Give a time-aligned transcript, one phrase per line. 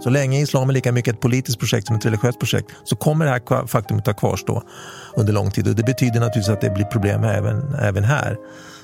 [0.00, 3.24] Så länge islam är lika mycket ett politiskt projekt som ett religiöst projekt så kommer
[3.24, 4.62] det här faktumet att kvarstå
[5.16, 8.36] under lång tid och det betyder naturligtvis att det blir problem även, även här.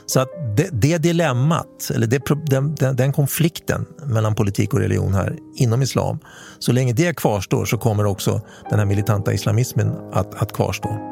[0.06, 5.14] Så att det, det dilemmat, eller det, den, den, den, konflikten mellan politik och religion
[5.14, 6.18] här inom islam,
[6.58, 8.40] så länge det kvarstår så kommer också
[8.70, 11.10] den här militanta islamismen att, att kvarstå.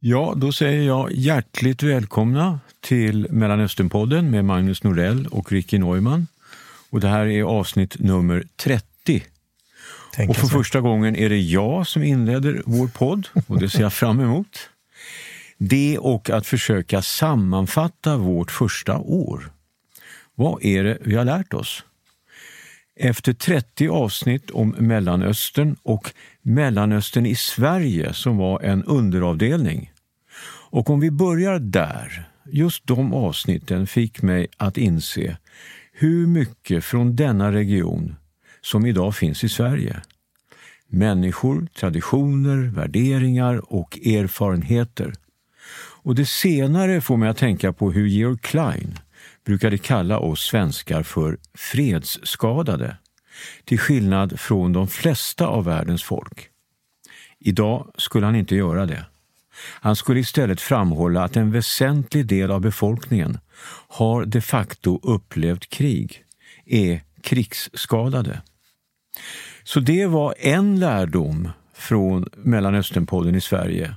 [0.00, 6.26] Ja, då säger jag hjärtligt välkomna till Mellanösternpodden med Magnus Norell och Ricky Neumann.
[6.90, 9.24] Och det här är avsnitt nummer 30.
[10.12, 13.80] Tänk och för första gången är det jag som inleder vår podd och det ser
[13.80, 14.70] jag fram emot.
[15.58, 19.50] Det och att försöka sammanfatta vårt första år.
[20.34, 21.84] Vad är det vi har lärt oss?
[22.96, 29.92] Efter 30 avsnitt om Mellanöstern och Mellanöstern i Sverige som var en underavdelning.
[30.70, 35.36] Och om vi börjar där, just de avsnitten fick mig att inse
[36.00, 38.16] hur mycket från denna region
[38.60, 40.02] som idag finns i Sverige.
[40.86, 45.12] Människor, traditioner, värderingar och erfarenheter.
[46.02, 48.98] Och det senare får mig att tänka på hur Georg Klein
[49.44, 52.96] brukade kalla oss svenskar för fredsskadade,
[53.64, 56.48] till skillnad från de flesta av världens folk.
[57.38, 59.04] Idag skulle han inte göra det.
[59.60, 63.38] Han skulle istället framhålla att en väsentlig del av befolkningen
[63.88, 66.24] har de facto upplevt krig,
[66.66, 68.42] är krigsskadade.
[69.64, 73.94] Så det var en lärdom från Mellanösternpodden i Sverige.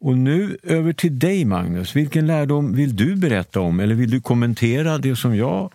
[0.00, 1.96] Och nu över till dig Magnus.
[1.96, 5.72] Vilken lärdom vill du berätta om eller vill du kommentera det som jag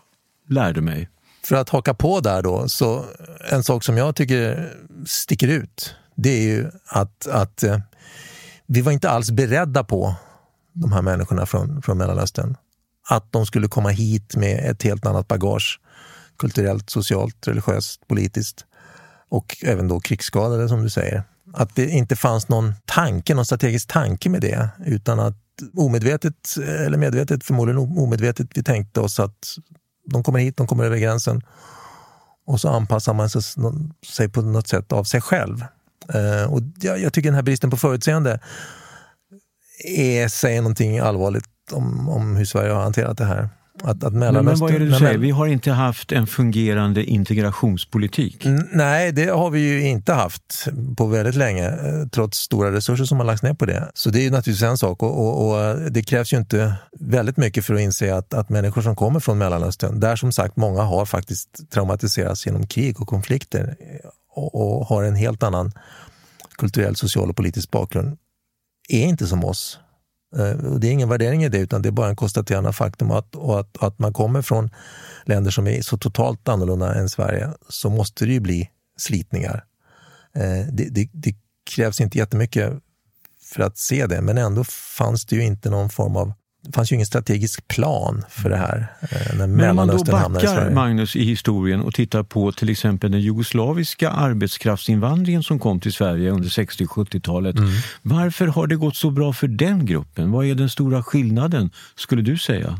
[0.50, 1.10] lärde mig?
[1.44, 3.06] För att haka på där då, så
[3.52, 4.74] en sak som jag tycker
[5.06, 7.80] sticker ut, det är ju att, att eh,
[8.74, 10.16] vi var inte alls beredda på
[10.74, 12.58] de här människorna från, från Mellanöstern.
[13.10, 15.80] Att de skulle komma hit med ett helt annat bagage.
[16.38, 18.66] Kulturellt, socialt, religiöst, politiskt.
[19.30, 21.24] Och även då krigsskadade som du säger.
[21.54, 24.70] Att det inte fanns någon tanke, någon strategisk tanke med det.
[24.86, 25.38] Utan att
[25.78, 29.46] omedvetet, eller medvetet, förmodligen omedvetet, vi tänkte oss att
[30.12, 31.42] de kommer hit, de kommer över gränsen.
[32.46, 33.30] Och så anpassar man
[34.08, 35.66] sig på något sätt av sig själv.
[36.16, 38.40] Uh, och jag, jag, tycker den här bristen på förutseende
[39.98, 43.50] är, säger någonting allvarligt om, om hur Sverige har hanterat det här.
[43.84, 45.18] Att, att men, men vad är det du säger?
[45.18, 48.48] Vi har inte haft en fungerande integrationspolitik.
[48.72, 50.68] Nej, det har vi ju inte haft
[50.98, 53.92] på väldigt länge, eh, trots stora resurser som har lagts ner på det.
[53.94, 57.38] Så det är ju naturligtvis en sak och, och, och, det krävs ju inte väldigt
[57.38, 60.82] mycket för att inse att, att människor som kommer från Mellanöstern, där som sagt många
[60.82, 63.76] har faktiskt traumatiserats genom krig och konflikter
[64.32, 65.72] och, och har en helt annan
[66.58, 68.18] kulturell, social och politisk bakgrund,
[68.90, 69.80] är inte som oss.
[70.38, 73.36] Eh, det är ingen värdering i det, utan det är bara en konstaterande faktum att,
[73.36, 74.70] och att, att man kommer från
[75.26, 79.66] länder som är så totalt annorlunda än Sverige, så måste det ju bli slitningar.
[80.36, 81.36] Eh, det, det, det
[81.76, 82.74] krävs inte jättemycket
[83.44, 84.64] för att se det, men ändå
[84.98, 86.34] fanns det ju inte någon form av
[86.64, 88.94] det fanns ju ingen strategisk plan för det här.
[89.02, 93.12] Eh, när Men om man då backar, Magnus, i historien och tittar på till exempel
[93.12, 97.58] den jugoslaviska arbetskraftsinvandringen som kom till Sverige under 60 70-talet.
[97.58, 97.70] Mm.
[98.02, 100.32] Varför har det gått så bra för den gruppen?
[100.32, 102.80] Vad är den stora skillnaden, skulle du säga?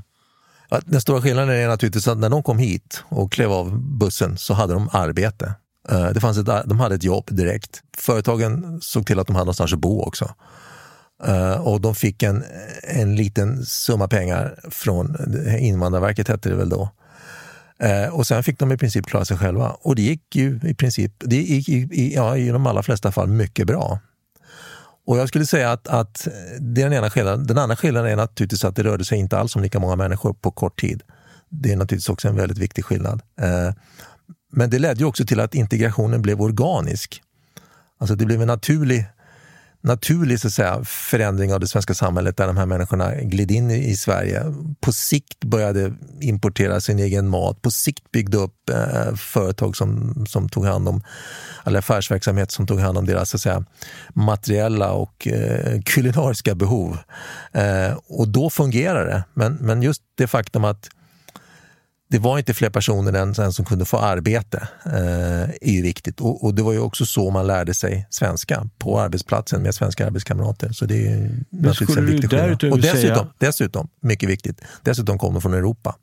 [0.86, 4.54] Den stora skillnaden är naturligtvis att när de kom hit och klev av bussen så
[4.54, 5.54] hade de arbete.
[5.90, 7.82] Eh, det fanns ett, de hade ett jobb direkt.
[7.98, 10.36] Företagen såg till att de hade någonstans att bo också.
[11.28, 12.44] Uh, och de fick en,
[12.84, 15.18] en liten summa pengar från
[15.60, 16.90] Invandrarverket, hette det väl då.
[17.84, 19.70] Uh, och sen fick de i princip klara sig själva.
[19.70, 23.12] Och det gick ju i princip, det gick i, i, ja, i de allra flesta
[23.12, 24.00] fall mycket bra.
[25.08, 26.28] Och jag skulle säga att, att
[26.60, 27.48] det är den ena skillnaden.
[27.48, 30.34] Den andra skillnaden är naturligtvis att det rörde sig inte alls om lika många människor
[30.34, 31.04] på kort tid.
[31.50, 33.22] Det är naturligtvis också en väldigt viktig skillnad.
[33.42, 33.74] Uh,
[34.52, 37.22] men det ledde ju också till att integrationen blev organisk.
[38.00, 39.06] Alltså det blev en naturlig
[39.82, 43.72] naturlig så att säga, förändring av det svenska samhället där de här människorna gled in
[43.72, 44.44] i, Sverige.
[44.80, 50.50] På sikt började importera sin egen mat, på sikt byggde upp eh, företag som, som
[50.50, 51.04] tog hand om,
[51.66, 53.64] eller affärsverksamhet som tog hand om deras så att säga,
[54.14, 56.98] materiella och eh, kulinariska behov.
[57.52, 59.24] Eh, och då fungerar det.
[59.34, 60.90] Men, men just det faktum att
[62.12, 66.22] det var inte fler personer än, än som kunde få arbete, eh, är ju viktigt.
[66.22, 70.06] Och, och, det var ju också så man lärde sig svenska, på arbetsplatsen med svenska
[70.06, 70.72] arbetskamrater.
[70.72, 72.64] Så det är naturligtvis en viktig skillnad.
[72.64, 73.28] Och dessutom, säga...
[73.38, 75.96] dessutom, mycket viktigt, dessutom kommer från Europa.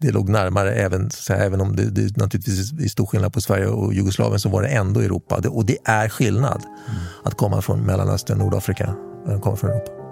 [0.00, 3.66] Det låg närmare, även, här, även om det, det naturligtvis är stor skillnad på Sverige
[3.66, 5.40] och Jugoslavien, så var det ändå Europa.
[5.40, 7.00] Det, och det är skillnad mm.
[7.24, 8.94] att komma från Mellanöstern, Nordafrika,
[9.26, 10.03] att komma från Europa.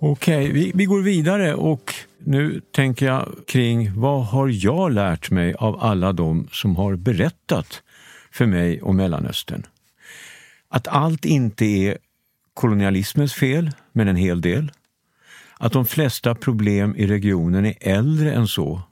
[0.00, 5.30] Okej, okay, vi, vi går vidare och nu tänker jag kring vad har jag lärt
[5.30, 7.82] mig av alla de som har berättat
[8.30, 9.66] för mig om Mellanöstern?
[10.68, 11.98] Att allt inte är
[12.54, 14.72] kolonialismens fel, men en hel del.
[15.58, 18.82] Att de flesta problem i regionen är äldre än så.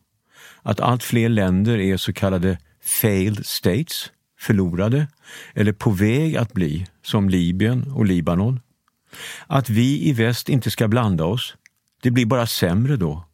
[0.62, 4.11] Att allt fler länder är så kallade failed states,
[4.41, 5.06] förlorade,
[5.55, 8.61] eller på väg att bli, som Libyen och Libanon.
[9.47, 11.55] Att vi i väst inte ska blanda oss,
[12.03, 13.25] det blir bara sämre då,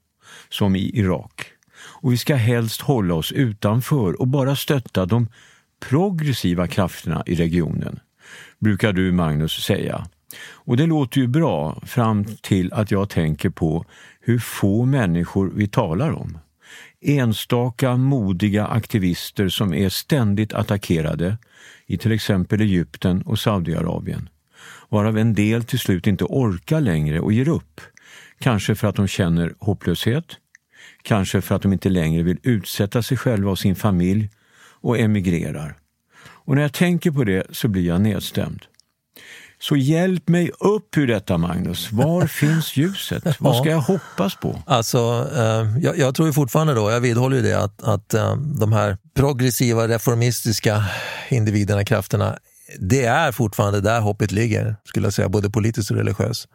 [0.49, 1.46] som i Irak.
[1.84, 5.29] Och vi ska helst hålla oss utanför och bara stötta de
[5.81, 8.00] progressiva krafterna i regionen,
[8.58, 10.06] brukar du Magnus säga.
[10.50, 13.85] Och det låter ju bra fram till att jag tänker på
[14.20, 16.38] hur få människor vi talar om.
[17.00, 21.38] Enstaka modiga aktivister som är ständigt attackerade
[21.87, 24.28] i till exempel Egypten och Saudiarabien.
[24.92, 27.80] Varav en del till slut inte orkar längre och ger upp.
[28.38, 30.24] Kanske för att de känner hopplöshet,
[31.02, 34.30] kanske för att de inte längre vill utsätta sig själva och sin familj
[34.80, 35.78] och emigrerar.
[36.24, 38.62] Och när jag tänker på det så blir jag nedstämd.
[39.60, 41.92] Så hjälp mig upp ur detta, Magnus.
[41.92, 43.40] Var finns ljuset?
[43.40, 44.62] Vad ska jag hoppas på?
[44.66, 48.36] Alltså, eh, jag, jag, tror ju fortfarande då, jag vidhåller ju det, att, att eh,
[48.36, 50.84] de här progressiva, reformistiska
[51.28, 52.38] individerna, krafterna,
[52.80, 56.48] det är fortfarande där hoppet ligger, skulle jag säga, både politiskt och religiöst.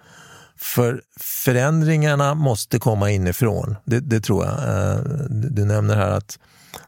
[0.59, 4.53] För förändringarna måste komma inifrån, det, det tror jag.
[4.53, 4.99] Eh,
[5.29, 6.39] du nämner här att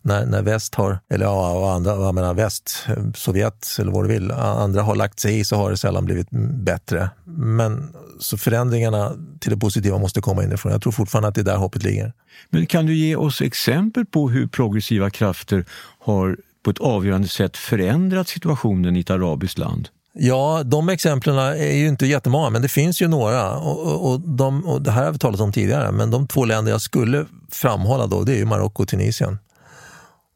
[0.02, 4.08] när, när väst har, eller ja, och andra, jag menar väst, Sovjet eller vad du
[4.08, 6.28] vill, andra har lagt sig i så har det sällan blivit
[6.64, 7.10] bättre.
[7.26, 10.72] Men så förändringarna till det positiva måste komma inifrån.
[10.72, 12.14] Jag tror fortfarande att det är där hoppet ligger.
[12.50, 15.66] Men kan du ge oss exempel på hur progressiva krafter
[16.00, 16.38] har
[16.70, 19.90] på ett avgörande sätt förändrat situationen i ett arabiskt land?
[20.14, 23.58] Ja, de exemplen är ju inte jättemånga, men det finns ju några.
[23.58, 26.72] Och, och, de, och det här har vi talat om tidigare, men de två länder
[26.72, 29.38] jag skulle framhålla då, det är ju Marocko och Tunisien.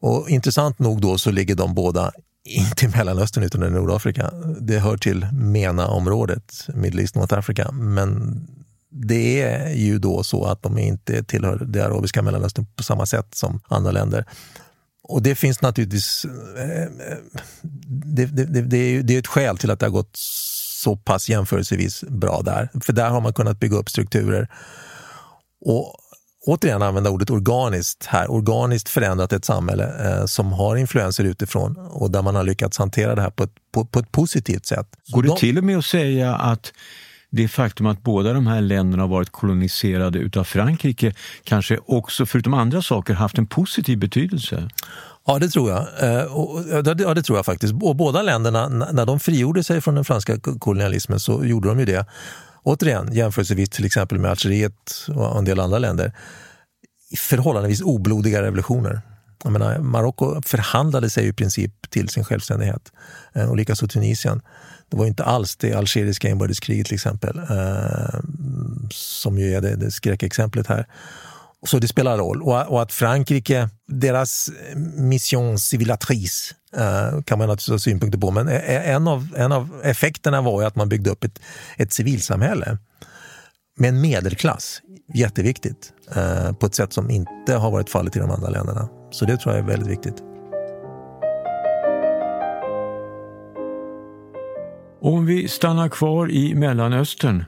[0.00, 2.12] Och intressant nog då så ligger de båda
[2.44, 4.30] inte i Mellanöstern utan i Nordafrika.
[4.60, 7.72] Det hör till MENA-området, Middle East North Africa.
[7.72, 8.40] Men
[8.90, 13.34] det är ju då så att de inte tillhör det arabiska Mellanöstern på samma sätt
[13.34, 14.24] som andra länder.
[15.08, 16.24] Och det finns naturligtvis,
[16.56, 16.88] eh,
[17.62, 20.16] det, det, det, det, är, det är ett skäl till att det har gått
[20.82, 22.68] så pass jämförelsevis bra där.
[22.80, 24.48] För där har man kunnat bygga upp strukturer.
[25.60, 25.96] Och
[26.46, 32.10] återigen använda ordet organiskt här, organiskt förändrat ett samhälle eh, som har influenser utifrån och
[32.10, 34.86] där man har lyckats hantera det här på ett, på, på ett positivt sätt.
[35.08, 35.36] Går det De...
[35.36, 36.72] till och med att säga att
[37.34, 41.14] det faktum att båda de här länderna har varit koloniserade utav Frankrike
[41.44, 44.68] kanske också, förutom andra saker, haft en positiv betydelse?
[45.26, 45.80] Ja, det tror jag.
[45.80, 46.26] Eh,
[46.98, 47.74] ja, det tror jag faktiskt.
[47.82, 51.84] Och båda länderna, när de frigjorde sig från den franska kolonialismen så gjorde de ju
[51.84, 52.06] det
[52.62, 56.12] återigen jämförelsevis till exempel med Algeriet och en del andra länder,
[57.18, 59.00] förhållandevis oblodiga revolutioner.
[59.42, 62.92] Jag menar, Marocko förhandlade sig i princip till sin självständighet
[63.32, 64.42] eh, och likaså Tunisien.
[64.88, 68.20] Det var inte alls det algeriska inbördeskriget till exempel, eh,
[68.90, 70.86] som ju är det, det skräckexemplet här.
[71.66, 72.42] Så det spelar roll.
[72.42, 74.50] Och, att Frankrike, deras
[74.96, 79.80] mission civilatrice eh, kan man naturligtvis ha synpunkter på, men eh, en av, en av
[79.84, 81.40] effekterna var ju att man byggde upp ett,
[81.76, 82.78] ett civilsamhälle
[83.76, 84.80] med en medelklass,
[85.14, 88.88] jätteviktigt, eh, på ett sätt som inte har varit fallet i de andra länderna.
[89.14, 90.22] Så det tror jag är väldigt viktigt.
[95.00, 97.44] Om vi stannar kvar i Mellanöstern,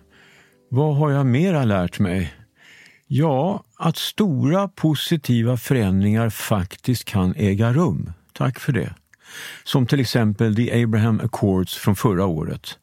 [0.68, 2.34] vad har jag mera lärt mig?
[3.06, 8.12] Ja, att stora positiva förändringar faktiskt kan äga rum.
[8.32, 8.94] Tack för det.
[9.64, 12.78] Som till exempel The Abraham Accords från förra året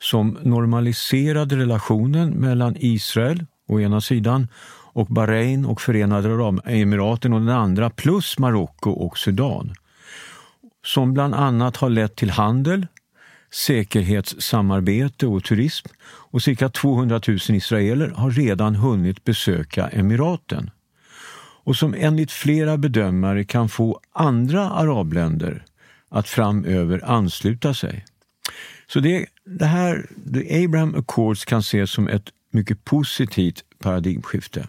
[0.00, 4.48] som normaliserade relationen mellan Israel å ena sidan
[4.92, 9.74] och Bahrain och Förenade Arabemiraten och den andra plus Marocko och Sudan.
[10.84, 12.86] Som bland annat har lett till handel,
[13.52, 20.70] säkerhetssamarbete och turism och cirka 200 000 israeler har redan hunnit besöka emiraten
[21.64, 25.64] och som enligt flera bedömare kan få andra arabländer
[26.08, 28.04] att framöver ansluta sig.
[28.86, 34.68] Så det, det här, The Abraham Accords kan ses som ett mycket positivt paradigmskifte.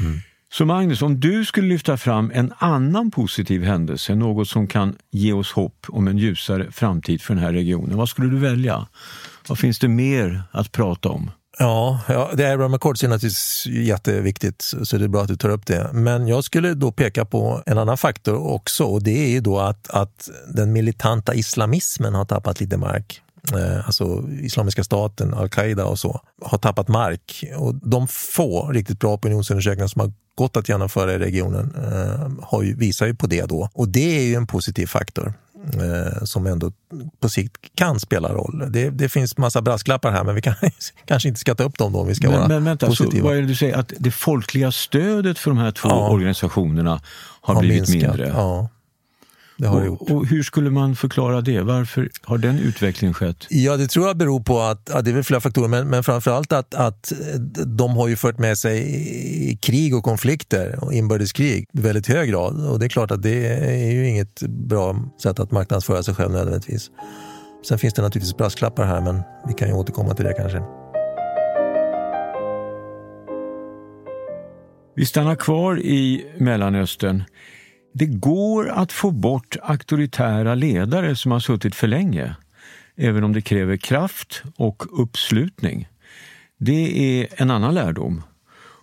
[0.00, 0.20] Mm.
[0.52, 5.32] Så Magnus, om du skulle lyfta fram en annan positiv händelse, något som kan ge
[5.32, 8.86] oss hopp om en ljusare framtid för den här regionen, vad skulle du välja?
[9.48, 11.30] Vad finns det mer att prata om?
[11.58, 15.48] Ja, ja det Abraham Accords är naturligtvis jätteviktigt, så det är bra att du tar
[15.48, 15.90] upp det.
[15.92, 19.58] Men jag skulle då peka på en annan faktor också och det är ju då
[19.58, 23.22] att, att den militanta islamismen har tappat lite mark
[23.52, 27.44] eh, alltså Islamiska staten, al-Qaida och så, har tappat mark.
[27.56, 32.62] Och de få riktigt bra opinionsundersökningar som har gått att genomföra i regionen eh, har
[32.62, 33.68] ju, visar ju på det då.
[33.72, 35.34] Och det är ju en positiv faktor
[35.74, 36.72] eh, som ändå
[37.20, 38.64] på sikt kan spela roll.
[38.68, 40.54] Det, det finns massa brasklappar här men vi kan,
[41.04, 43.22] kanske inte ska ta upp dem då om vi ska men, vara men vänta, positiva.
[43.22, 43.76] Så vad är det du säger?
[43.76, 47.00] Att det folkliga stödet för de här två ja, organisationerna
[47.40, 48.28] har, har blivit minskat, mindre?
[48.28, 48.68] Ja.
[49.58, 50.10] Det har och, det gjort.
[50.10, 51.60] och hur skulle man förklara det?
[51.60, 53.46] Varför har den utvecklingen skett?
[53.50, 56.04] Ja, det tror jag beror på att, ja, det är väl flera faktorer, men, men
[56.04, 57.12] framförallt att, att
[57.66, 62.66] de har ju fört med sig krig och konflikter och inbördeskrig i väldigt hög grad.
[62.66, 66.32] Och det är klart att det är ju inget bra sätt att marknadsföra sig själv
[66.32, 66.90] nödvändigtvis.
[67.68, 70.62] Sen finns det naturligtvis brasklappar här, men vi kan ju återkomma till det kanske.
[74.96, 77.24] Vi stannar kvar i Mellanöstern.
[77.98, 82.36] Det går att få bort auktoritära ledare som har suttit för länge,
[82.96, 85.88] även om det kräver kraft och uppslutning.
[86.58, 88.22] Det är en annan lärdom.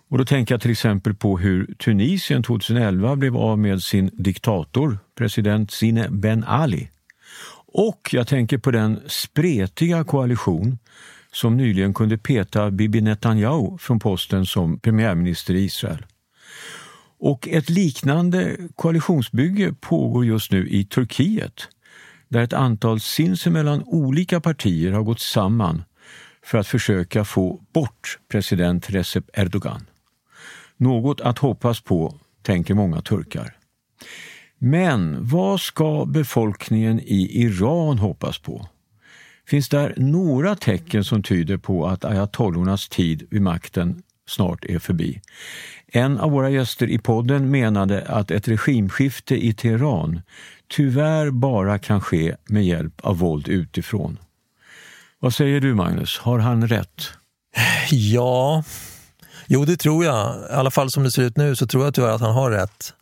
[0.08, 4.98] Och då tänker jag till exempel på hur Tunisien 2011 blev av med sin diktator,
[5.18, 6.90] president Sine Ben Ali.
[7.66, 10.78] Och jag tänker på den spretiga koalition
[11.32, 16.04] som nyligen kunde peta Bibi Netanyahu från posten som premiärminister i Israel.
[17.24, 21.68] Och ett liknande koalitionsbygge pågår just nu i Turkiet
[22.28, 25.82] där ett antal sinsemellan olika partier har gått samman
[26.42, 29.86] för att försöka få bort president Recep Erdogan.
[30.76, 33.56] Något att hoppas på, tänker många turkar.
[34.58, 38.68] Men vad ska befolkningen i Iran hoppas på?
[39.46, 45.20] Finns där några tecken som tyder på att ayatollornas tid vid makten snart är förbi?
[45.86, 50.22] En av våra gäster i podden menade att ett regimskifte i Teheran
[50.68, 54.18] tyvärr bara kan ske med hjälp av våld utifrån.
[55.18, 57.10] Vad säger du Magnus, har han rätt?
[57.90, 58.64] Ja,
[59.46, 60.36] jo det tror jag.
[60.50, 62.50] I alla fall som det ser ut nu så tror jag tyvärr att han har
[62.50, 62.94] rätt.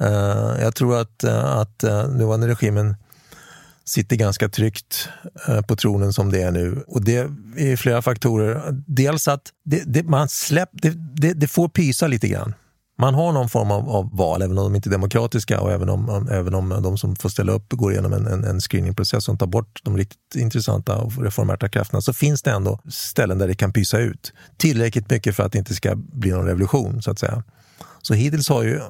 [0.00, 2.96] Eh, jag tror att, eh, att eh, nuvarande regimen
[3.84, 5.08] sitter ganska tryggt
[5.48, 6.84] eh, på tronen som det är nu.
[6.86, 7.16] Och det
[7.56, 8.82] är flera faktorer.
[8.86, 12.54] Dels att det, det man släpp, det, det, det, får pysa lite grann.
[12.98, 15.88] Man har någon form av, av, val, även om de inte är demokratiska och även
[15.88, 19.38] om, även om de som får ställa upp går igenom en, en, en screeningprocess som
[19.38, 23.54] tar bort de riktigt intressanta och reformärta krafterna, så finns det ändå ställen där det
[23.54, 24.32] kan pysa ut.
[24.56, 27.42] Tillräckligt mycket för att det inte ska bli någon revolution, så att säga.
[28.02, 28.80] Så hittills har ju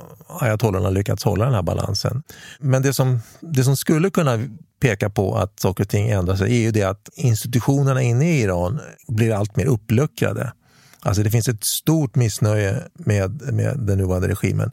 [0.40, 2.22] ayatollorna lyckats hålla den här balansen.
[2.60, 4.38] Men det som, det som skulle kunna
[4.80, 8.40] peka på att saker och ting ändrar sig är ju det att institutionerna inne i
[8.40, 10.52] Iran blir allt mer uppluckrade.
[11.00, 14.70] Alltså det finns ett stort missnöje med, med den nuvarande regimen.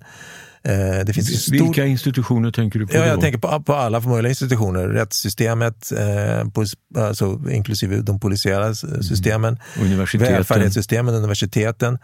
[0.63, 1.53] Eh, det finns stort...
[1.53, 2.95] Vilka institutioner tänker du på?
[2.95, 4.87] Ja, jag tänker på, på alla möjliga institutioner.
[4.87, 6.65] Rättssystemet, eh, på,
[6.97, 10.05] alltså, inklusive de polisiära systemen, mm.
[10.19, 11.97] välfärdssystemen, universiteten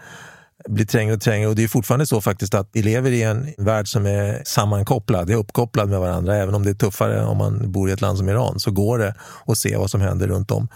[0.67, 3.53] blir trängre och trängre och det är fortfarande så faktiskt att vi lever i en
[3.57, 6.35] värld som är sammankopplad, är uppkopplad med varandra.
[6.35, 8.97] Även om det är tuffare om man bor i ett land som Iran så går
[8.97, 9.15] det
[9.45, 10.67] att se vad som händer runt om.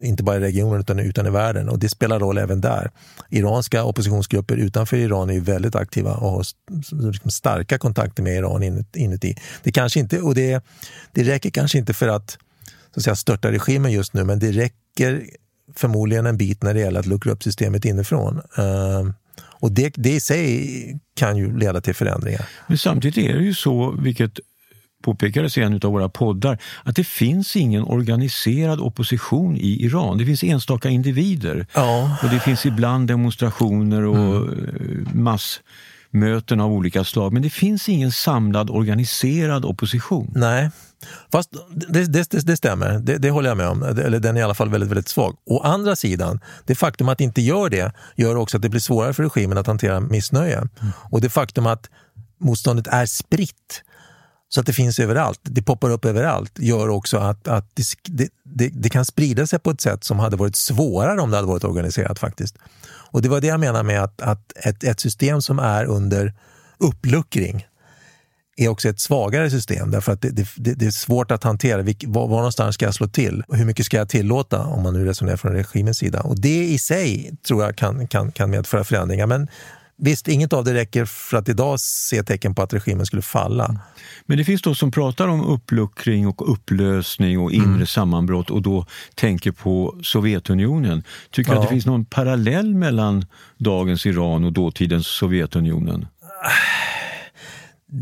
[0.00, 2.90] Inte bara i regionen utan, utan i världen och det spelar roll även där.
[3.30, 6.44] Iranska oppositionsgrupper utanför Iran är väldigt aktiva och har
[6.90, 9.36] liksom starka kontakter med Iran inuti.
[9.62, 10.64] Det, kanske inte, och det,
[11.12, 12.30] det räcker kanske inte för att,
[12.94, 15.22] så att säga, störta regimen just nu men det räcker
[15.74, 18.40] förmodligen en bit när det gäller att luckra upp systemet inifrån.
[18.58, 19.10] Uh,
[19.60, 22.48] och det, det i sig kan ju leda till förändringar.
[22.66, 24.40] Men samtidigt är det ju så, vilket
[25.02, 30.18] påpekades i en av våra poddar, att det finns ingen organiserad opposition i Iran.
[30.18, 32.18] Det finns enstaka individer ja.
[32.22, 35.08] och det finns ibland demonstrationer och mm.
[35.12, 37.32] massmöten av olika slag.
[37.32, 40.32] Men det finns ingen samlad organiserad opposition.
[40.34, 40.70] Nej,
[41.32, 43.82] Fast det, det, det, det stämmer, det, det, håller jag med om.
[43.82, 45.36] Eller den är i alla fall väldigt, väldigt svag.
[45.46, 48.80] Å andra sidan, det faktum att det inte gör det gör också att det blir
[48.80, 50.56] svårare för regimen att hantera missnöje.
[50.56, 50.68] Mm.
[51.10, 51.90] Och det faktum att
[52.40, 53.82] motståndet är spritt
[54.48, 58.68] så att det finns överallt, det poppar upp överallt, gör också att, att det, det,
[58.68, 61.64] det, kan sprida sig på ett sätt som hade varit svårare om det hade varit
[61.64, 62.56] organiserat faktiskt.
[62.86, 66.34] Och det var det jag menar med att, att ett, ett system som är under
[66.78, 67.66] uppluckring,
[68.56, 71.82] är också ett svagare system därför att det, det, det är svårt att hantera.
[71.82, 73.42] Vilk, var, var någonstans ska jag slå till?
[73.48, 76.20] Och hur mycket ska jag tillåta om man nu resonerar från regimens sida?
[76.20, 79.26] Och det i sig tror jag kan, kan, kan medföra förändringar.
[79.26, 79.48] Men
[79.98, 83.64] Visst, inget av det räcker för att idag se tecken på att regimen skulle falla.
[83.64, 83.78] Mm.
[84.26, 87.86] Men det finns de som pratar om uppluckring och upplösning och inre mm.
[87.86, 91.02] sammanbrott och då tänker på Sovjetunionen.
[91.30, 91.62] Tycker du ja.
[91.62, 93.26] att det finns någon parallell mellan
[93.58, 96.06] dagens Iran och dåtidens Sovjetunionen?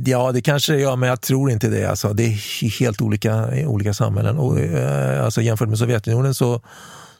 [0.04, 1.90] Ja, det kanske det gör, men jag tror inte det.
[1.90, 4.38] Alltså, det är helt olika, olika samhällen.
[4.38, 6.62] Och, eh, alltså, jämfört med Sovjetunionen så,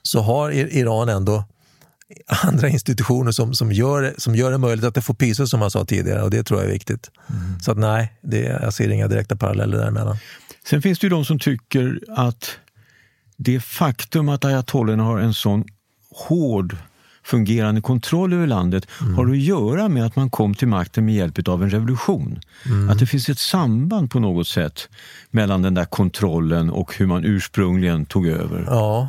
[0.02, 1.44] så har Iran ändå
[2.26, 5.70] andra institutioner som, som, gör, som gör det möjligt att det får pysa som man
[5.70, 7.10] sa tidigare och det tror jag är viktigt.
[7.30, 7.60] Mm.
[7.60, 10.16] Så att nej, det, jag ser inga direkta paralleller däremellan.
[10.66, 12.50] Sen finns det ju de som tycker att
[13.36, 15.64] det faktum att ayatollorna har en sån
[16.14, 16.76] hård
[17.24, 19.14] fungerande kontroll över landet mm.
[19.14, 22.40] har att göra med att man kom till makten med hjälp av en revolution.
[22.66, 22.90] Mm.
[22.90, 24.88] Att det finns ett samband på något sätt
[25.30, 28.64] mellan den där kontrollen och hur man ursprungligen tog över.
[28.66, 29.08] Ja,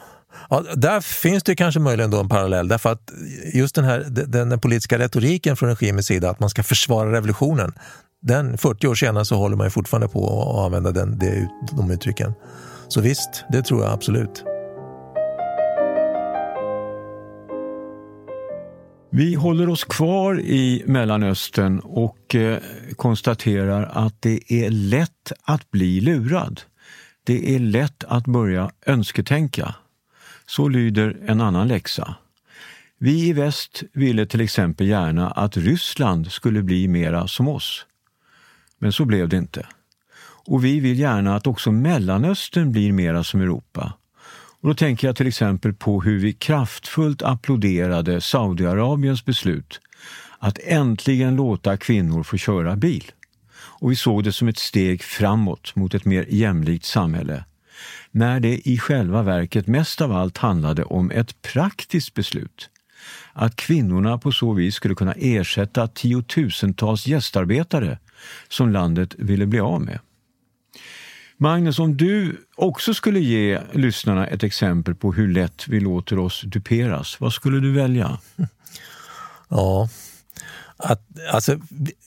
[0.50, 3.12] Ja, där finns det kanske möjligen då en parallell, därför att
[3.54, 7.74] just den, här, den, den politiska retoriken från regimens sida, att man ska försvara revolutionen,
[8.22, 11.92] den 40 år senare så håller man ju fortfarande på att använda den, det, de
[11.92, 12.34] uttrycken.
[12.88, 14.44] Så visst, det tror jag absolut.
[19.18, 22.60] Vi håller oss kvar i Mellanöstern och eh,
[22.96, 26.62] konstaterar att det är lätt att bli lurad.
[27.24, 29.76] Det är lätt att börja önsketänka.
[30.46, 32.16] Så lyder en annan läxa.
[32.98, 37.86] Vi i väst ville till exempel gärna att Ryssland skulle bli mera som oss.
[38.80, 39.68] Men så blev det inte.
[40.48, 43.94] Och vi vill gärna att också Mellanöstern blir mera som Europa.
[44.66, 49.80] Och då tänker jag till exempel på hur vi kraftfullt applåderade Saudiarabiens beslut
[50.40, 53.12] att äntligen låta kvinnor få köra bil.
[53.56, 57.46] Och vi såg det som ett steg framåt mot ett mer jämlikt samhälle
[58.12, 62.70] när det i själva verket mest av allt handlade om ett praktiskt beslut.
[63.34, 68.00] Att kvinnorna på så vis skulle kunna ersätta tiotusentals gästarbetare
[68.50, 70.00] som landet ville bli av med.
[71.38, 76.42] Magnus, om du också skulle ge lyssnarna ett exempel på hur lätt vi låter oss
[76.42, 78.20] duperas, vad skulle du välja?
[79.50, 79.90] Ja,
[80.78, 81.02] att,
[81.32, 81.60] alltså,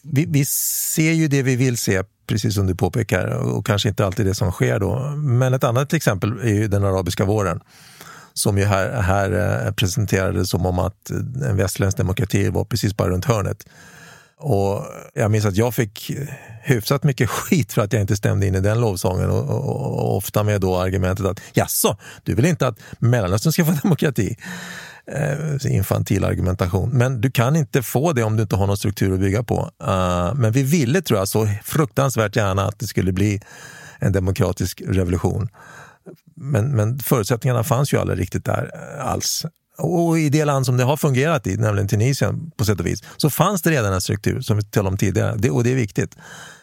[0.03, 4.07] vi, vi ser ju det vi vill se precis som du påpekar, och kanske inte
[4.07, 4.99] alltid det som sker då.
[5.17, 7.61] Men ett annat exempel är ju den arabiska våren
[8.35, 13.11] som ju här, här eh, presenterades som om att en västerländsk demokrati var precis bara
[13.11, 13.67] runt hörnet.
[14.41, 16.11] Och jag minns att jag fick
[16.63, 20.17] hyfsat mycket skit för att jag inte stämde in i den lovsången och, och, och
[20.17, 24.37] ofta med då argumentet att jaså, du vill inte att Mellanöstern ska få demokrati?
[25.13, 26.91] eh, infantil argumentation.
[26.91, 29.71] Men du kan inte få det om du inte har någon struktur att bygga på.
[29.83, 33.41] Uh, men vi ville, tror jag, så fruktansvärt gärna att det skulle bli
[33.99, 35.49] en demokratisk revolution.
[36.37, 39.47] Men, men förutsättningarna fanns ju aldrig riktigt där eh, alls.
[39.79, 43.03] Och i det land som det har fungerat i, nämligen Tunisien på sätt och vis,
[43.17, 45.75] så fanns det redan en struktur som vi talade om tidigare det, och det är
[45.75, 46.17] viktigt.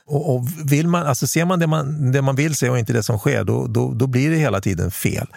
[0.08, 2.94] Och, och, vill man, alltså ser man det, man det man vill se och inte
[2.94, 5.28] det som sker, då, då, då blir det hela tiden fel.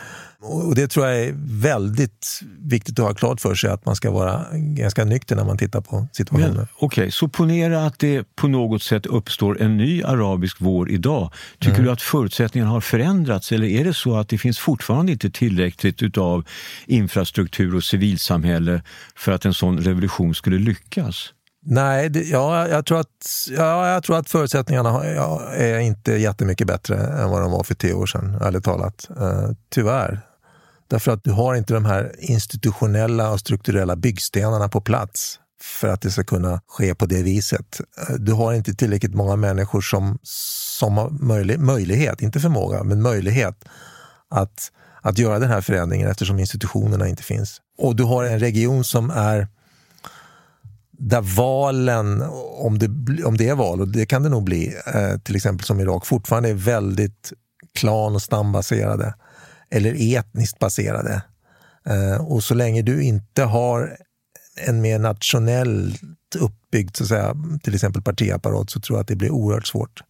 [0.43, 4.11] Och det tror jag är väldigt viktigt att ha klart för sig, att man ska
[4.11, 6.67] vara ganska nykter när man tittar på situationen.
[6.75, 11.33] Okej, okay, så ponera att det på något sätt uppstår en ny arabisk vår idag.
[11.59, 11.85] Tycker mm.
[11.85, 16.03] du att förutsättningarna har förändrats eller är det så att det finns fortfarande inte tillräckligt
[16.03, 16.45] utav
[16.87, 18.83] infrastruktur och civilsamhälle
[19.17, 21.33] för att en sån revolution skulle lyckas?
[21.63, 26.67] Nej, det, ja, jag, tror att, ja, jag tror att förutsättningarna ja, är inte jättemycket
[26.67, 29.09] bättre än vad de var för tio år sedan, ärligt talat.
[29.21, 30.28] Uh, tyvärr.
[30.89, 36.01] Därför att du har inte de här institutionella och strukturella byggstenarna på plats för att
[36.01, 37.81] det ska kunna ske på det viset.
[38.19, 43.65] Du har inte tillräckligt många människor som, som har möjlig, möjlighet, inte förmåga, men möjlighet
[44.29, 44.73] att,
[45.03, 47.61] att göra den här förändringen eftersom institutionerna inte finns.
[47.79, 49.49] Och du har en region som är
[50.91, 52.23] där valen,
[52.59, 52.87] om det,
[53.25, 56.07] om det är val, och det kan det nog bli, eh, till exempel som Irak,
[56.07, 57.33] fortfarande är väldigt
[57.75, 59.15] klan och stambaserade
[59.71, 61.23] eller etniskt baserade.
[61.87, 63.97] Eh, och så länge du inte har
[64.67, 66.01] en mer nationellt
[66.39, 70.03] uppbyggd, så att säga, till exempel partiapparat, så tror jag att det blir oerhört svårt.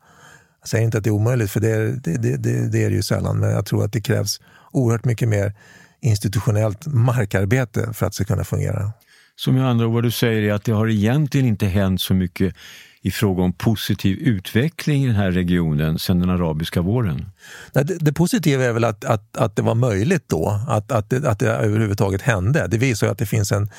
[0.61, 2.37] Jag säger inte att det är omöjligt, för det, det, det,
[2.68, 4.40] det är det ju sällan, men jag tror att det krävs
[4.73, 5.55] oerhört mycket mer
[6.01, 8.92] institutionellt markarbete för att det ska kunna fungera.
[9.37, 12.55] Som med andra vad du säger är att det har egentligen inte hänt så mycket
[13.02, 17.30] i fråga om positiv utveckling i den här regionen sedan den arabiska våren?
[17.72, 21.11] Nej, det, det, positiva är väl att, att, att det var möjligt då, att, att,
[21.11, 22.66] det, att det överhuvudtaget hände.
[22.66, 23.70] Det visar att det finns en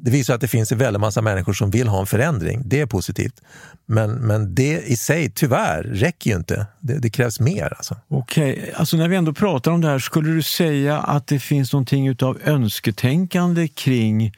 [0.00, 2.62] det visar att det finns en väldig massa människor som vill ha en förändring.
[2.64, 3.42] Det är positivt.
[3.86, 6.66] Men, men det i sig, tyvärr, räcker ju inte.
[6.80, 7.74] Det, det krävs mer.
[7.76, 7.96] Alltså.
[8.08, 8.72] Okej, okay.
[8.72, 12.16] alltså när vi ändå pratar om det här, skulle du säga att det finns någonting
[12.22, 14.32] av önsketänkande kring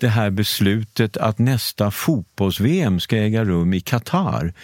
[0.00, 4.54] det här beslutet att nästa fotbolls-VM ska äga rum i Qatar.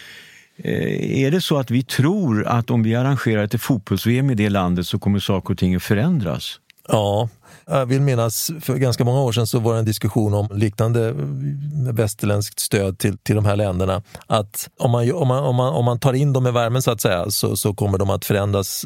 [0.57, 4.49] Eh, är det så att vi tror att om vi arrangerar ett fotbolls-VM i det
[4.49, 6.59] landet så kommer saker och ting att förändras?
[6.87, 7.29] Ja,
[7.65, 11.09] jag vill minnas för ganska många år sedan så var det en diskussion om liknande
[11.09, 11.15] eh,
[11.93, 14.01] västerländskt stöd till, till de här länderna.
[14.27, 16.91] Att om man, om, man, om, man, om man tar in dem i värmen så
[16.91, 18.85] att säga så, så kommer de att förändras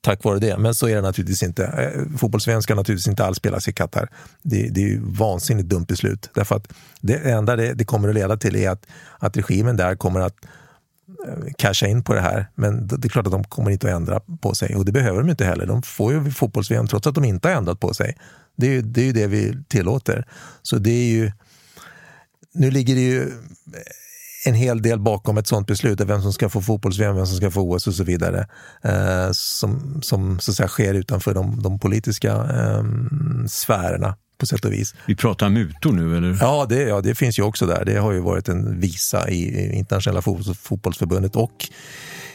[0.00, 0.56] tack vare det.
[0.58, 1.64] Men så är det naturligtvis inte.
[1.64, 4.08] Eh, ska naturligtvis inte alls spelas i Qatar.
[4.42, 6.30] Det, det är ju vansinnigt dumt beslut.
[6.34, 8.86] Därför att det enda det, det kommer att leda till är att,
[9.18, 10.36] att regimen där kommer att
[11.28, 12.46] eh, casha in på det här.
[12.54, 15.18] Men det är klart att de kommer inte att ändra på sig och det behöver
[15.18, 15.66] de inte heller.
[15.66, 18.16] De får ju fotbolls-VM trots att de inte har ändrat på sig.
[18.56, 20.26] Det är ju det, är ju det vi tillåter.
[20.62, 21.32] Så det är ju...
[22.52, 23.32] Nu ligger det ju
[24.44, 27.50] en hel del bakom ett sånt beslut, vem som ska få fotbolls-VM, vem som ska
[27.50, 28.46] få OS och så vidare,
[28.82, 32.84] eh, som, som så att säga, sker utanför de, de politiska eh,
[33.48, 34.94] sfärerna på sätt och vis.
[35.06, 36.38] Vi pratar mutor nu eller?
[36.40, 37.84] Ja det, ja, det finns ju också där.
[37.84, 40.22] Det har ju varit en visa i internationella
[40.54, 41.68] fotbollsförbundet och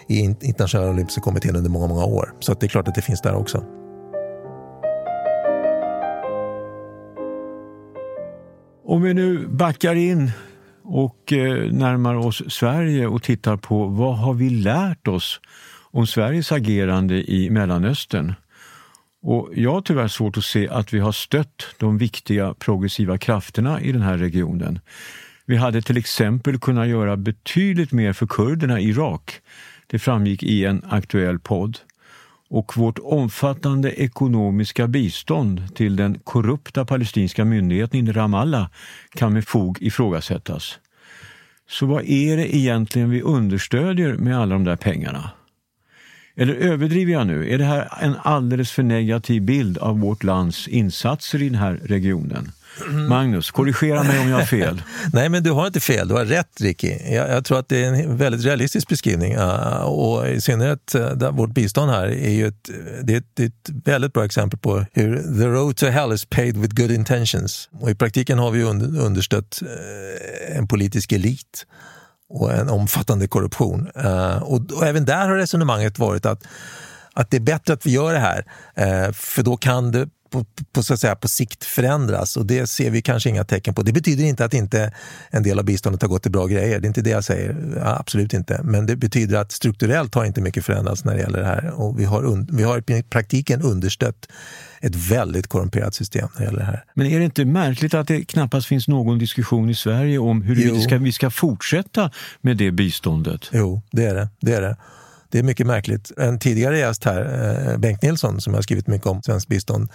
[0.08, 2.34] i internationella olympiska kommittén under många, många år.
[2.40, 3.64] Så det är klart att det finns där också.
[8.88, 10.32] Om vi nu backar in
[10.86, 15.40] och eh, närmar oss Sverige och tittar på vad har vi lärt oss
[15.92, 18.34] om Sveriges agerande i Mellanöstern.
[19.22, 23.82] Och jag har tyvärr svårt att se att vi har stött de viktiga progressiva krafterna
[23.82, 24.80] i den här regionen.
[25.46, 29.42] Vi hade till exempel kunnat göra betydligt mer för kurderna i Irak.
[29.88, 31.78] Det framgick i en aktuell podd.
[32.56, 38.68] Och vårt omfattande ekonomiska bistånd till den korrupta palestinska myndigheten i Ramallah
[39.16, 40.80] kan med fog ifrågasättas.
[41.70, 45.30] Så vad är det egentligen vi understödjer med alla de där pengarna?
[46.38, 47.54] Eller överdriver jag nu?
[47.54, 51.80] Är det här en alldeles för negativ bild av vårt lands insatser i den här
[51.86, 52.52] regionen?
[52.90, 54.82] Magnus, korrigera mig om jag har fel.
[55.14, 56.08] Nej, men du har inte fel.
[56.08, 56.92] Du har rätt, Ricky.
[57.10, 59.36] Jag, jag tror att det är en väldigt realistisk beskrivning.
[59.36, 62.70] Uh, och i synnerhet uh, vårt bistånd här är ju ett,
[63.04, 66.14] det är ett, det är ett, väldigt bra exempel på hur the road to hell
[66.14, 67.70] is paid with good intentions.
[67.80, 71.66] Och i praktiken har vi un, understött uh, en politisk elit
[72.30, 73.90] och en omfattande korruption.
[73.96, 76.48] Eh, och, och, även där har resonemanget varit att
[77.18, 80.46] att det är bättre att vi gör det här, eh, för då kan det på,
[80.74, 83.82] på, så att säga, på sikt förändras och det ser vi kanske inga tecken på.
[83.82, 84.94] Det betyder inte att inte
[85.30, 87.82] en del av biståndet har gått till bra grejer, det är inte det jag säger,
[87.84, 88.62] absolut inte.
[88.64, 92.00] Men det betyder att strukturellt har inte mycket förändrats när det gäller det här och
[92.00, 94.28] vi har, vi har i praktiken understött
[94.82, 96.84] ett väldigt korrumperat system när det gäller det här.
[96.94, 100.56] Men är det inte märkligt att det knappast finns någon diskussion i Sverige om hur
[100.56, 103.50] vi ska, vi ska fortsätta med det biståndet?
[103.52, 104.30] Jo, det är det.
[104.42, 104.78] det, är det.
[105.36, 106.12] Det är mycket märkligt.
[106.18, 107.22] En tidigare gäst här,
[107.72, 109.90] eh, Bengt Nilsson, som har skrivit mycket om svenskt bistånd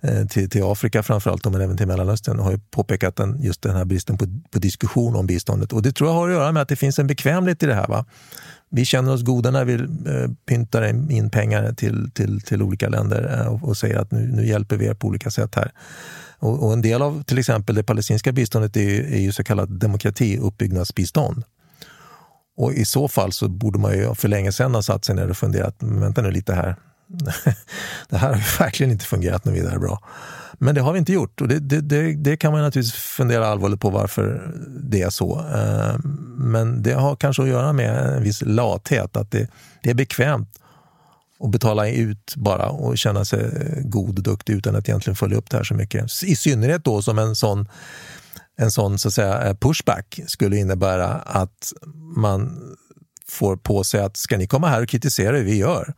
[0.00, 3.76] eh, till, till Afrika framförallt, men även till Mellanöstern, har ju påpekat den, just den
[3.76, 5.72] här bristen på, på, diskussion om biståndet.
[5.72, 7.74] Och det tror jag har att göra med att det finns en bekvämlighet i det
[7.74, 7.86] här.
[7.88, 8.04] Va?
[8.70, 13.40] Vi känner oss goda när vi eh, pyntar in pengar till, till, till olika länder
[13.40, 15.72] eh, och, och, säger att nu, nu hjälper vi er på olika sätt här.
[16.38, 19.80] Och, och en del av till exempel det palestinska biståndet är, är ju så kallat
[19.80, 21.44] demokratiuppbyggnadsbistånd.
[22.56, 25.30] Och i så fall så borde man ju för länge sedan ha satt sig ner
[25.30, 26.76] och funderat, vänta nu lite här.
[28.08, 30.00] det här har ju verkligen inte fungerat något vidare bra.
[30.58, 33.46] Men det har vi inte gjort och det, det, det, det, kan man naturligtvis fundera
[33.46, 35.38] allvarligt på varför det är så.
[35.54, 35.96] Eh,
[36.36, 39.48] men det har kanske att göra med en viss lathet, att det,
[39.82, 40.48] det är bekvämt
[41.40, 43.50] att betala ut bara och känna sig
[43.84, 46.22] god och duktig utan att egentligen följa upp det här så mycket.
[46.22, 47.68] I synnerhet då som en sån
[48.56, 51.72] en sån så att säga, eh, pushback skulle innebära att
[52.16, 52.60] man
[53.28, 55.94] får på sig att ska ni komma här och kritisera hur vi gör?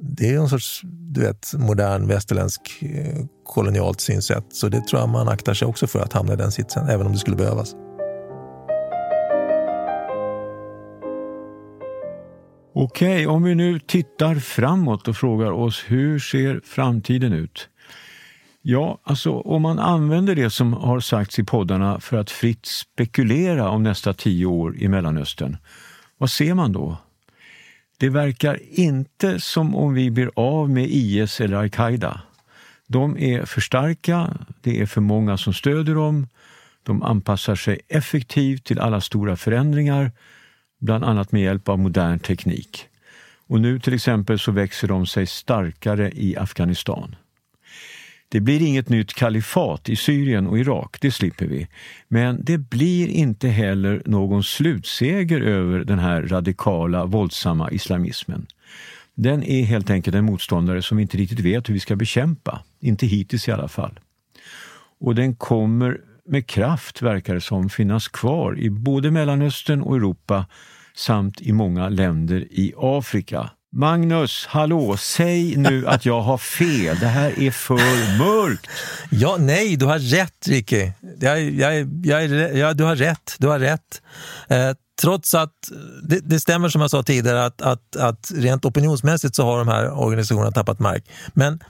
[0.00, 4.44] Det är en sorts du vet, modern västerländsk eh, kolonialt synsätt.
[4.52, 7.06] Så det tror jag man aktar sig också för att hamna i den sitsen, även
[7.06, 7.74] om det skulle behövas.
[12.74, 17.68] Okej, om vi nu tittar framåt och frågar oss hur ser framtiden ut?
[18.70, 23.70] Ja, alltså om man använder det som har sagts i poddarna för att fritt spekulera
[23.70, 25.56] om nästa tio år i Mellanöstern,
[26.18, 26.96] vad ser man då?
[27.98, 32.20] Det verkar inte som om vi blir av med IS eller al-Qaida.
[32.86, 36.26] De är för starka, det är för många som stöder dem,
[36.82, 40.12] de anpassar sig effektivt till alla stora förändringar,
[40.80, 42.86] bland annat med hjälp av modern teknik.
[43.46, 47.16] Och nu till exempel så växer de sig starkare i Afghanistan.
[48.30, 51.68] Det blir inget nytt kalifat i Syrien och Irak, det slipper vi.
[52.08, 58.46] Men det blir inte heller någon slutseger över den här radikala, våldsamma islamismen.
[59.14, 62.62] Den är helt enkelt en motståndare som vi inte riktigt vet hur vi ska bekämpa,
[62.80, 64.00] inte hittills i alla fall.
[65.00, 70.46] Och den kommer med kraft, verkar det som, finnas kvar i både Mellanöstern och Europa
[70.94, 76.98] samt i många länder i Afrika Magnus, hallå, säg nu att jag har fel.
[76.98, 78.66] Det här är för mörkt.
[79.10, 80.90] Ja, nej, du har rätt Ricky.
[81.20, 82.24] Jag, jag, jag,
[82.56, 83.36] jag, du har rätt.
[83.38, 84.02] Du har rätt.
[84.48, 85.52] Eh, trots att
[86.02, 89.68] det, det, stämmer som jag sa tidigare att, att, att rent opinionsmässigt så har de
[89.68, 91.04] här organisationerna tappat mark.
[91.34, 91.60] Men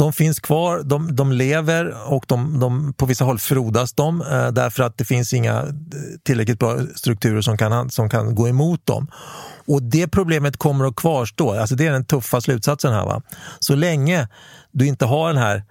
[0.00, 4.48] de finns kvar, de, de lever och de, de, på vissa håll frodas de eh,
[4.48, 5.66] därför att det finns inga eh,
[6.22, 9.06] tillräckligt bra strukturer som kan, som kan gå emot dem.
[9.66, 11.52] Och det problemet kommer att kvarstå.
[11.52, 13.04] Alltså det är den tuffa slutsatsen här.
[13.04, 13.22] Va?
[13.58, 14.28] Så länge
[14.72, 15.64] du inte har den här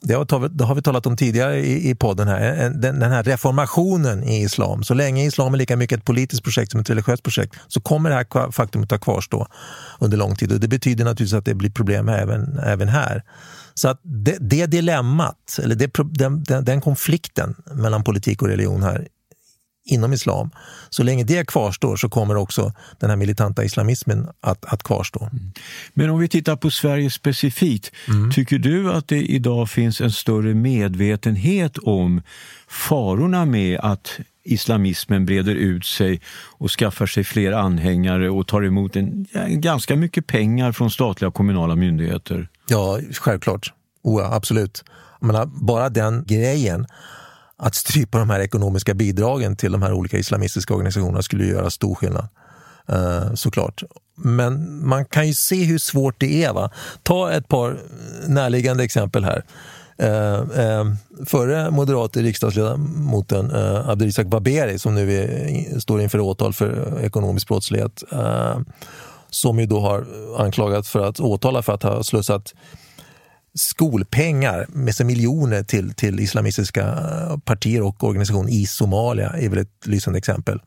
[0.00, 3.22] det har, det har vi talat om tidigare i, i podden här, den, den, här
[3.22, 4.84] reformationen i islam.
[4.84, 8.10] Så länge islam är lika mycket ett politiskt projekt som ett religiöst projekt så kommer
[8.10, 9.46] det här faktumet att kvarstå
[9.98, 10.52] under lång tid.
[10.52, 13.22] Och det betyder naturligtvis att det blir problem även, även här.
[13.78, 18.82] Så att det, det dilemmat, eller det, den, den, den konflikten mellan politik och religion
[18.82, 19.08] här
[19.86, 20.50] inom islam.
[20.90, 25.28] Så länge det kvarstår så kommer också den här militanta islamismen att, att kvarstå.
[25.32, 25.52] Mm.
[25.94, 28.32] Men om vi tittar på Sverige specifikt, mm.
[28.32, 32.22] tycker du att det idag finns en större medvetenhet om
[32.68, 36.20] farorna med att islamismen breder ut sig
[36.58, 41.34] och skaffar sig fler anhängare och tar emot en, ganska mycket pengar från statliga och
[41.34, 42.48] kommunala myndigheter?
[42.68, 43.72] Ja, självklart.
[44.02, 44.84] Oh, ja, absolut.
[45.20, 46.86] Jag menar, bara den grejen
[47.58, 51.94] att strypa de här ekonomiska bidragen till de här olika islamistiska organisationerna skulle göra stor
[51.94, 52.28] skillnad.
[52.92, 53.82] Uh, såklart.
[54.16, 56.52] Men man kan ju se hur svårt det är.
[56.52, 56.70] Va?
[57.02, 57.78] Ta ett par
[58.26, 59.44] närliggande exempel här.
[59.98, 60.84] Eh, eh,
[61.26, 68.02] förre moderate riksdagsledamoten eh, Abdelizak Baberi som nu är, står inför åtal för ekonomisk brottslighet
[68.12, 68.58] eh,
[69.30, 70.06] som ju då har
[70.38, 72.54] anklagat för att åtala för att ha slussat
[73.54, 76.98] skolpengar med sig miljoner till, till islamistiska
[77.44, 80.60] partier och organisationer i Somalia är väl ett lysande exempel.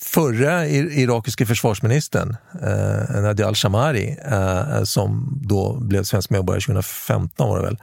[0.00, 7.64] Förra irakiske försvarsministern, eh, Nadia al-Shamari, eh, som då blev svensk medborgare 2015 var det
[7.64, 7.78] väl,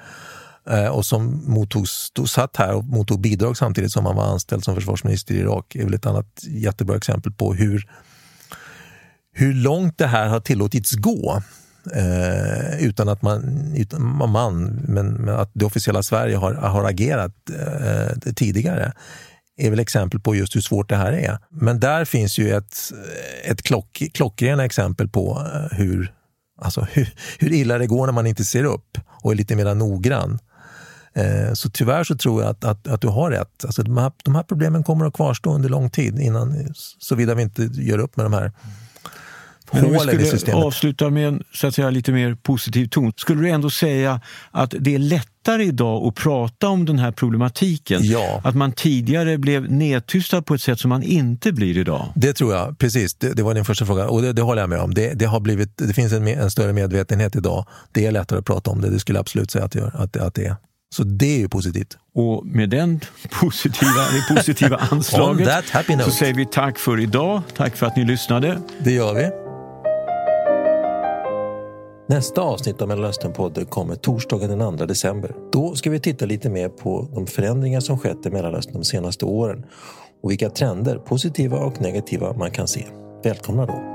[0.69, 4.75] eh, och som mottogs, satt här och mottog bidrag samtidigt som han var anställd som
[4.75, 7.89] försvarsminister i Irak, är väl ett annat jättebra exempel på hur,
[9.33, 11.41] hur långt det här har tillåtits gå.
[11.95, 17.33] Eh, utan att man, utan man men, men, att det officiella Sverige har, har agerat
[17.49, 18.93] eh, tidigare
[19.57, 21.37] är väl exempel på just hur svårt det här är.
[21.49, 22.77] Men där finns ju ett,
[23.43, 26.13] ett klock, klockrena exempel på eh, hur,
[26.61, 29.75] alltså hur, hur illa det går när man inte ser upp och är lite mer
[29.75, 30.39] noggrann.
[31.15, 33.65] Eh, så tyvärr så tror jag att, att, att du har rätt.
[33.65, 37.43] Alltså de, här, de här problemen kommer att kvarstå under lång tid innan, såvida vi
[37.43, 38.51] inte gör upp med de här
[39.73, 43.41] men om vi skulle avsluta med en så att säga, lite mer positiv ton, skulle
[43.41, 44.99] du ändå säga att det är
[45.43, 47.99] lättare idag att prata om den här problematiken?
[48.03, 48.41] Ja.
[48.43, 52.13] Att man tidigare blev nedtystad på ett sätt som man inte blir idag?
[52.15, 53.13] Det tror jag, precis.
[53.15, 54.93] Det, det var din första fråga och det, det håller jag med om.
[54.93, 57.65] Det, det, har blivit, det finns en, en, större medvetenhet idag.
[57.91, 59.91] Det är lättare att prata om det, det skulle jag absolut säga att det, gör,
[59.95, 60.55] att, att det är.
[60.95, 61.97] Så det är ju positivt.
[62.15, 62.99] Och med den
[63.31, 65.65] positiva, det positiva anslaget
[66.05, 67.41] så säger vi tack för idag.
[67.57, 68.57] Tack för att ni lyssnade.
[68.83, 69.42] Det gör vi.
[72.07, 75.35] Nästa avsnitt av Mellanösternpodden kommer torsdagen den 2 december.
[75.51, 79.25] Då ska vi titta lite mer på de förändringar som skett i Mellanöstern de senaste
[79.25, 79.65] åren
[80.23, 82.85] och vilka trender, positiva och negativa, man kan se.
[83.23, 83.92] Välkomna då!